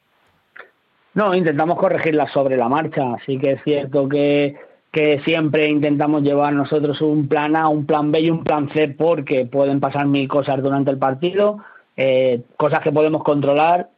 No, 1.15 1.35
intentamos 1.35 1.79
corregirla 1.79 2.27
sobre 2.29 2.57
la 2.57 2.69
marcha. 2.69 3.03
Sí 3.27 3.39
que 3.39 3.53
es 3.53 3.63
cierto 3.63 4.09
que 4.09 4.57
que 4.93 5.21
siempre 5.25 5.69
intentamos 5.69 6.23
llevar 6.23 6.53
nosotros 6.53 7.01
un 7.01 7.27
plan 7.27 7.57
A, 7.57 7.69
un 7.69 7.87
plan 7.87 8.13
B 8.13 8.21
y 8.21 8.31
un 8.31 8.45
plan 8.45 8.69
C 8.69 8.89
porque 8.89 9.47
pueden 9.47 9.81
pasar 9.81 10.07
mil 10.07 10.29
cosas 10.29 10.63
durante 10.63 10.91
el 10.91 10.99
partido, 10.99 11.59
eh, 11.97 12.43
cosas 12.59 12.81
que 12.81 12.93
podemos 12.93 13.25
controlar 13.25 13.89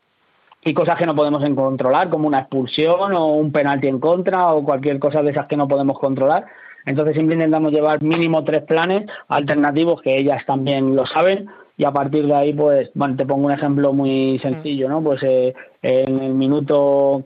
y 0.62 0.72
cosas 0.72 0.96
que 0.96 1.04
no 1.04 1.16
podemos 1.16 1.44
controlar, 1.56 2.10
como 2.10 2.28
una 2.28 2.40
expulsión 2.40 3.12
o 3.12 3.26
un 3.26 3.50
penalti 3.50 3.88
en 3.88 3.98
contra 3.98 4.52
o 4.54 4.62
cualquier 4.62 5.00
cosa 5.00 5.20
de 5.22 5.32
esas 5.32 5.46
que 5.46 5.56
no 5.56 5.66
podemos 5.66 5.98
controlar. 5.98 6.46
Entonces 6.86 7.14
siempre 7.14 7.34
intentamos 7.34 7.72
llevar 7.72 8.02
mínimo 8.02 8.44
tres 8.44 8.62
planes 8.62 9.06
alternativos 9.28 10.02
que 10.02 10.18
ellas 10.18 10.44
también 10.46 10.94
lo 10.94 11.06
saben 11.06 11.48
y 11.76 11.84
a 11.84 11.90
partir 11.90 12.26
de 12.26 12.34
ahí, 12.34 12.52
pues, 12.52 12.90
bueno, 12.94 13.16
te 13.16 13.26
pongo 13.26 13.46
un 13.46 13.52
ejemplo 13.52 13.92
muy 13.92 14.38
sencillo, 14.40 14.88
¿no? 14.88 15.02
Pues 15.02 15.22
eh, 15.24 15.54
en 15.82 16.20
el 16.20 16.34
minuto 16.34 17.24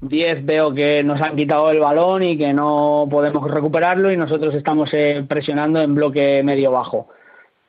10 0.00 0.44
veo 0.44 0.74
que 0.74 1.04
nos 1.04 1.20
han 1.20 1.36
quitado 1.36 1.70
el 1.70 1.78
balón 1.78 2.22
y 2.22 2.36
que 2.36 2.52
no 2.52 3.06
podemos 3.08 3.48
recuperarlo 3.48 4.10
y 4.10 4.16
nosotros 4.16 4.54
estamos 4.54 4.90
eh, 4.92 5.24
presionando 5.28 5.80
en 5.80 5.94
bloque 5.94 6.42
medio 6.44 6.72
bajo. 6.72 7.08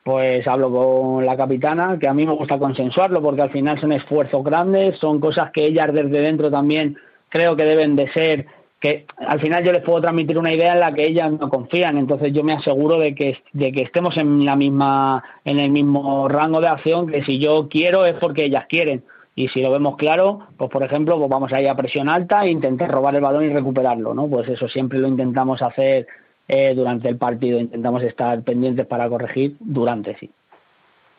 Pues 0.02 0.46
hablo 0.48 0.70
con 0.72 1.26
la 1.26 1.36
capitana, 1.36 1.98
que 2.00 2.08
a 2.08 2.14
mí 2.14 2.26
me 2.26 2.32
gusta 2.32 2.58
consensuarlo 2.58 3.22
porque 3.22 3.42
al 3.42 3.50
final 3.50 3.78
son 3.80 3.92
esfuerzos 3.92 4.42
grandes, 4.42 4.98
son 4.98 5.20
cosas 5.20 5.50
que 5.52 5.66
ellas 5.66 5.92
desde 5.92 6.20
dentro 6.20 6.50
también 6.50 6.96
creo 7.28 7.56
que 7.56 7.64
deben 7.64 7.94
de 7.94 8.10
ser, 8.12 8.46
que 8.80 9.06
al 9.16 9.40
final 9.40 9.64
yo 9.64 9.72
les 9.72 9.82
puedo 9.82 10.00
transmitir 10.00 10.38
una 10.38 10.52
idea 10.52 10.74
en 10.74 10.80
la 10.80 10.92
que 10.92 11.06
ellas 11.06 11.32
no 11.32 11.48
confían, 11.48 11.98
entonces 11.98 12.32
yo 12.32 12.44
me 12.44 12.52
aseguro 12.52 12.98
de 12.98 13.14
que, 13.14 13.38
de 13.52 13.72
que 13.72 13.82
estemos 13.82 14.16
en 14.16 14.44
la 14.44 14.54
misma, 14.54 15.24
en 15.44 15.58
el 15.58 15.70
mismo 15.70 16.28
rango 16.28 16.60
de 16.60 16.68
acción, 16.68 17.08
que 17.08 17.24
si 17.24 17.38
yo 17.38 17.68
quiero 17.68 18.06
es 18.06 18.14
porque 18.14 18.44
ellas 18.44 18.66
quieren 18.68 19.02
y 19.34 19.48
si 19.48 19.62
lo 19.62 19.70
vemos 19.70 19.96
claro, 19.96 20.48
pues 20.56 20.70
por 20.70 20.82
ejemplo, 20.82 21.16
pues 21.16 21.30
vamos 21.30 21.52
a 21.52 21.60
ir 21.60 21.68
a 21.68 21.76
presión 21.76 22.08
alta 22.08 22.44
e 22.44 22.50
intentar 22.50 22.90
robar 22.90 23.14
el 23.14 23.20
balón 23.20 23.44
y 23.44 23.50
recuperarlo, 23.50 24.12
¿no? 24.12 24.28
Pues 24.28 24.48
eso 24.48 24.68
siempre 24.68 24.98
lo 24.98 25.06
intentamos 25.06 25.62
hacer 25.62 26.08
eh, 26.48 26.72
durante 26.74 27.08
el 27.08 27.18
partido, 27.18 27.60
intentamos 27.60 28.02
estar 28.02 28.42
pendientes 28.42 28.86
para 28.86 29.08
corregir 29.08 29.54
durante, 29.60 30.16
sí. 30.18 30.30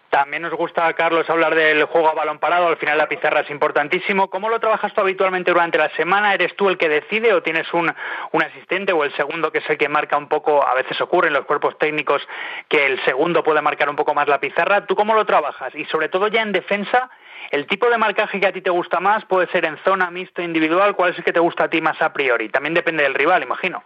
También 0.09 0.41
nos 0.41 0.53
gusta, 0.53 0.91
Carlos, 0.93 1.29
hablar 1.29 1.53
del 1.53 1.83
juego 1.83 2.09
a 2.09 2.15
balón 2.15 2.39
parado. 2.39 2.67
Al 2.67 2.77
final 2.77 2.97
la 2.97 3.07
pizarra 3.07 3.41
es 3.41 3.49
importantísimo. 3.51 4.29
¿Cómo 4.29 4.49
lo 4.49 4.59
trabajas 4.59 4.91
tú 4.93 5.01
habitualmente 5.01 5.51
durante 5.51 5.77
la 5.77 5.89
semana? 5.95 6.33
¿Eres 6.33 6.55
tú 6.55 6.67
el 6.67 6.79
que 6.79 6.89
decide 6.89 7.31
o 7.33 7.43
tienes 7.43 7.71
un, 7.73 7.93
un 8.31 8.43
asistente 8.43 8.91
o 8.91 9.03
el 9.03 9.15
segundo 9.15 9.51
que 9.51 9.59
es 9.59 9.69
el 9.69 9.77
que 9.77 9.87
marca 9.87 10.17
un 10.17 10.27
poco? 10.27 10.65
A 10.65 10.73
veces 10.73 10.99
ocurre 10.99 11.27
en 11.27 11.33
los 11.33 11.45
cuerpos 11.45 11.77
técnicos 11.77 12.27
que 12.67 12.87
el 12.87 12.99
segundo 13.05 13.43
puede 13.43 13.61
marcar 13.61 13.87
un 13.87 13.95
poco 13.95 14.15
más 14.15 14.27
la 14.27 14.39
pizarra. 14.39 14.87
¿Tú 14.87 14.95
cómo 14.95 15.13
lo 15.13 15.25
trabajas? 15.25 15.75
Y 15.75 15.85
sobre 15.85 16.09
todo 16.09 16.27
ya 16.27 16.41
en 16.41 16.53
defensa, 16.53 17.09
¿El 17.51 17.65
tipo 17.65 17.89
de 17.89 17.97
marcaje 17.97 18.39
que 18.39 18.45
a 18.45 18.51
ti 18.51 18.61
te 18.61 18.69
gusta 18.69 18.99
más 18.99 19.25
puede 19.25 19.47
ser 19.47 19.65
en 19.65 19.77
zona, 19.77 20.11
mixto, 20.11 20.41
individual? 20.41 20.95
¿Cuál 20.95 21.11
es 21.11 21.17
el 21.17 21.23
que 21.23 21.33
te 21.33 21.39
gusta 21.39 21.63
a 21.63 21.69
ti 21.69 21.81
más 21.81 21.99
a 21.99 22.13
priori? 22.13 22.49
También 22.49 22.75
depende 22.75 23.01
del 23.01 23.15
rival, 23.15 23.41
imagino. 23.41 23.81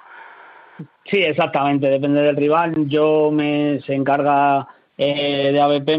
Sí, 1.06 1.24
exactamente, 1.24 1.88
depende 1.88 2.22
del 2.22 2.36
rival. 2.36 2.74
Yo 2.88 3.30
me 3.32 3.80
se 3.86 3.94
encarga 3.94 4.68
eh, 4.98 5.52
de 5.52 5.60
ABP 5.60 5.90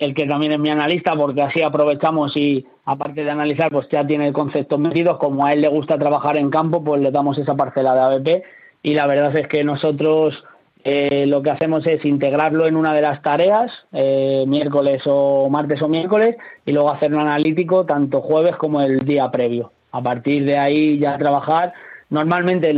el 0.00 0.14
que 0.14 0.26
también 0.26 0.52
es 0.52 0.58
mi 0.58 0.70
analista, 0.70 1.16
porque 1.16 1.42
así 1.42 1.62
aprovechamos 1.62 2.36
y 2.36 2.64
aparte 2.84 3.24
de 3.24 3.30
analizar, 3.30 3.70
pues 3.70 3.88
ya 3.90 4.06
tiene 4.06 4.32
conceptos 4.32 4.78
metidos. 4.78 5.18
Como 5.18 5.44
a 5.44 5.52
él 5.52 5.60
le 5.60 5.68
gusta 5.68 5.98
trabajar 5.98 6.36
en 6.36 6.50
campo, 6.50 6.82
pues 6.84 7.00
le 7.00 7.10
damos 7.10 7.36
esa 7.38 7.54
parcela 7.54 7.94
de 7.94 8.00
ABP. 8.00 8.44
Y 8.82 8.94
la 8.94 9.06
verdad 9.06 9.34
es 9.36 9.48
que 9.48 9.64
nosotros 9.64 10.44
eh, 10.84 11.24
lo 11.26 11.42
que 11.42 11.50
hacemos 11.50 11.86
es 11.86 12.04
integrarlo 12.04 12.66
en 12.66 12.76
una 12.76 12.94
de 12.94 13.00
las 13.00 13.22
tareas, 13.22 13.72
eh, 13.92 14.44
miércoles 14.46 15.02
o 15.06 15.48
martes 15.48 15.80
o 15.82 15.88
miércoles, 15.88 16.36
y 16.66 16.72
luego 16.72 16.90
hacer 16.90 17.12
un 17.12 17.20
analítico 17.20 17.86
tanto 17.86 18.20
jueves 18.20 18.56
como 18.56 18.82
el 18.82 19.00
día 19.00 19.30
previo. 19.30 19.72
A 19.92 20.02
partir 20.02 20.44
de 20.44 20.58
ahí 20.58 20.98
ya 20.98 21.16
trabajar. 21.18 21.72
Normalmente 22.10 22.72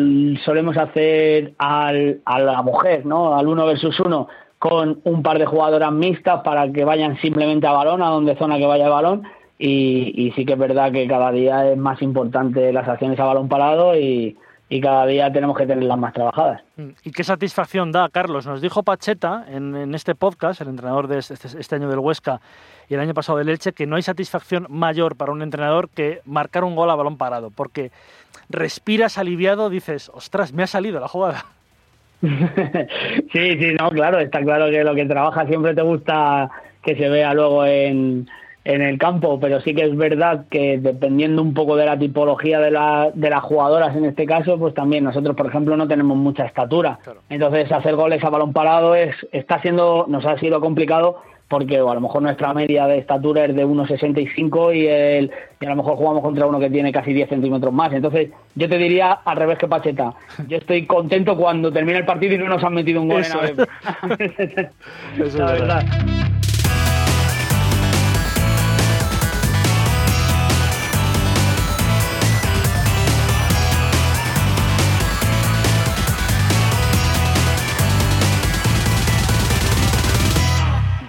solemos 0.44 0.76
hacer 0.76 1.52
al, 1.58 2.20
a 2.24 2.38
la 2.38 2.62
mujer, 2.62 3.04
¿no? 3.04 3.36
Al 3.36 3.48
uno 3.48 3.66
versus 3.66 3.98
uno, 4.00 4.28
con 4.58 5.00
un 5.04 5.22
par 5.22 5.38
de 5.38 5.46
jugadoras 5.46 5.92
mixtas 5.92 6.42
para 6.42 6.70
que 6.72 6.84
vayan 6.84 7.18
simplemente 7.20 7.66
a 7.66 7.72
balón, 7.72 8.02
a 8.02 8.08
donde 8.08 8.36
zona 8.36 8.58
que 8.58 8.66
vaya 8.66 8.84
el 8.84 8.90
balón. 8.90 9.22
Y, 9.58 10.32
sí 10.36 10.44
que 10.44 10.52
es 10.52 10.58
verdad 10.58 10.92
que 10.92 11.06
cada 11.08 11.32
día 11.32 11.70
es 11.70 11.78
más 11.78 12.02
importante 12.02 12.72
las 12.72 12.86
acciones 12.88 13.18
a 13.18 13.24
balón 13.24 13.48
parado 13.48 13.96
y, 13.96 14.36
cada 14.82 15.06
día 15.06 15.32
tenemos 15.32 15.56
que 15.56 15.64
tenerlas 15.64 15.96
más 15.96 16.12
trabajadas. 16.12 16.60
Mm, 16.76 16.88
¿Y 17.04 17.12
qué 17.12 17.22
satisfacción 17.22 17.92
da, 17.92 18.08
Carlos? 18.08 18.46
Nos 18.46 18.60
dijo 18.60 18.82
Pacheta 18.82 19.46
en, 19.48 19.94
este 19.94 20.14
podcast, 20.14 20.60
el 20.60 20.68
entrenador 20.68 21.06
de 21.06 21.18
este, 21.18 21.34
este, 21.34 21.58
este, 21.58 21.76
año 21.76 21.88
del 21.88 22.00
Huesca 22.00 22.40
y 22.88 22.94
el 22.94 23.00
año 23.00 23.14
pasado 23.14 23.38
del 23.38 23.48
Elche, 23.48 23.72
que 23.72 23.86
no 23.86 23.96
hay 23.96 24.02
satisfacción 24.02 24.66
mayor 24.68 25.16
para 25.16 25.32
un 25.32 25.40
entrenador 25.40 25.88
que 25.88 26.20
marcar 26.24 26.64
un 26.64 26.74
gol 26.74 26.90
a 26.90 26.96
balón 26.96 27.16
parado, 27.16 27.50
porque 27.50 27.92
respiras 28.48 29.18
aliviado, 29.18 29.70
dices, 29.70 30.10
ostras, 30.12 30.52
me 30.52 30.64
ha 30.64 30.66
salido 30.66 31.00
la 31.00 31.08
jugada. 31.08 31.46
sí, 33.32 33.58
sí, 33.58 33.74
no, 33.78 33.90
claro, 33.90 34.18
está 34.18 34.42
claro 34.42 34.70
que 34.70 34.84
lo 34.84 34.94
que 34.94 35.04
trabaja 35.04 35.46
siempre 35.46 35.74
te 35.74 35.82
gusta 35.82 36.50
que 36.82 36.96
se 36.96 37.08
vea 37.08 37.34
luego 37.34 37.64
en, 37.66 38.26
en 38.66 38.82
el 38.82 38.98
campo, 38.98 39.38
pero 39.38 39.60
sí 39.60 39.74
que 39.74 39.84
es 39.84 39.96
verdad 39.96 40.46
que 40.50 40.78
dependiendo 40.78 41.40
un 41.40 41.54
poco 41.54 41.76
de 41.76 41.86
la 41.86 41.98
tipología 41.98 42.58
de, 42.58 42.72
la, 42.72 43.10
de 43.14 43.30
las 43.30 43.42
jugadoras 43.42 43.94
en 43.96 44.06
este 44.06 44.26
caso, 44.26 44.58
pues 44.58 44.74
también 44.74 45.04
nosotros, 45.04 45.36
por 45.36 45.46
ejemplo, 45.46 45.76
no 45.76 45.86
tenemos 45.86 46.16
mucha 46.16 46.44
estatura. 46.44 46.98
Entonces, 47.28 47.70
hacer 47.70 47.94
goles 47.94 48.24
a 48.24 48.30
balón 48.30 48.52
parado 48.52 48.94
es, 48.94 49.14
está 49.30 49.60
siendo, 49.62 50.06
nos 50.08 50.26
ha 50.26 50.36
sido 50.38 50.60
complicado 50.60 51.22
porque 51.48 51.76
a 51.76 51.94
lo 51.94 52.00
mejor 52.00 52.22
nuestra 52.22 52.52
media 52.52 52.86
de 52.86 52.98
estatura 52.98 53.44
es 53.44 53.54
de 53.54 53.64
1,65 53.64 54.74
y, 54.74 54.86
el, 54.86 55.30
y 55.60 55.66
a 55.66 55.70
lo 55.70 55.76
mejor 55.76 55.96
jugamos 55.96 56.22
contra 56.22 56.46
uno 56.46 56.58
que 56.58 56.70
tiene 56.70 56.90
casi 56.90 57.12
10 57.12 57.28
centímetros 57.28 57.72
más. 57.72 57.92
Entonces, 57.92 58.30
yo 58.56 58.68
te 58.68 58.78
diría 58.78 59.12
al 59.12 59.36
revés 59.36 59.58
que 59.58 59.68
Pacheta. 59.68 60.14
Yo 60.48 60.58
estoy 60.58 60.86
contento 60.86 61.36
cuando 61.36 61.72
termina 61.72 61.98
el 61.98 62.04
partido 62.04 62.34
y 62.34 62.38
no 62.38 62.48
nos 62.48 62.62
han 62.64 62.74
metido 62.74 63.00
un 63.00 63.08
gol 63.08 63.22
en 63.24 63.30
la, 63.30 64.70
la 65.38 65.52
verdad. 65.52 65.84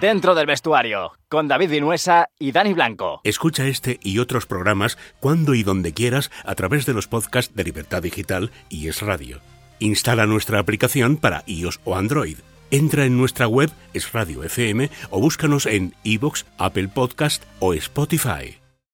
Dentro 0.08 0.34
del 0.34 0.46
vestuario, 0.46 1.12
con 1.28 1.48
David 1.48 1.68
Vinuesa 1.68 2.30
y 2.38 2.52
Dani 2.52 2.72
Blanco. 2.72 3.20
Escucha 3.24 3.66
este 3.66 4.00
y 4.02 4.20
otros 4.20 4.46
programas 4.46 4.96
cuando 5.20 5.52
y 5.52 5.62
donde 5.62 5.92
quieras 5.92 6.30
a 6.46 6.54
través 6.54 6.86
de 6.86 6.94
los 6.94 7.08
podcasts 7.08 7.54
de 7.54 7.62
Libertad 7.62 8.00
Digital 8.00 8.50
y 8.70 8.88
Es 8.88 9.02
Radio. 9.02 9.40
Instala 9.80 10.24
nuestra 10.24 10.60
aplicación 10.60 11.18
para 11.18 11.44
iOS 11.46 11.80
o 11.84 11.94
Android. 11.94 12.38
Entra 12.70 13.04
en 13.04 13.18
nuestra 13.18 13.48
web 13.48 13.70
Es 13.92 14.10
Radio 14.14 14.42
FM 14.44 14.88
o 15.10 15.20
búscanos 15.20 15.66
en 15.66 15.94
iVoox, 16.04 16.46
Apple 16.56 16.88
Podcast 16.88 17.44
o 17.60 17.74
Spotify. 17.74 18.56